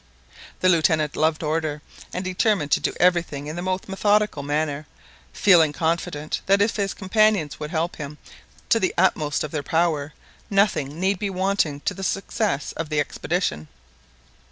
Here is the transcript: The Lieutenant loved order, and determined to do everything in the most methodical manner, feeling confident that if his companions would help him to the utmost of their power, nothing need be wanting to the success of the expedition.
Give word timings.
The 0.61 0.69
Lieutenant 0.69 1.15
loved 1.15 1.43
order, 1.43 1.83
and 2.11 2.25
determined 2.25 2.71
to 2.71 2.79
do 2.79 2.95
everything 2.99 3.45
in 3.45 3.55
the 3.55 3.61
most 3.61 3.87
methodical 3.87 4.41
manner, 4.41 4.87
feeling 5.31 5.73
confident 5.73 6.41
that 6.47 6.59
if 6.59 6.75
his 6.77 6.95
companions 6.95 7.59
would 7.59 7.69
help 7.69 7.97
him 7.97 8.17
to 8.69 8.79
the 8.79 8.95
utmost 8.97 9.43
of 9.43 9.51
their 9.51 9.61
power, 9.61 10.13
nothing 10.49 10.99
need 10.99 11.19
be 11.19 11.29
wanting 11.29 11.81
to 11.81 11.93
the 11.93 12.03
success 12.03 12.71
of 12.71 12.89
the 12.89 12.99
expedition. 12.99 13.67